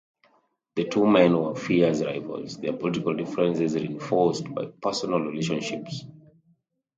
[0.77, 6.05] The two men were fierce rivals, their political differences reinforced by personal relationships.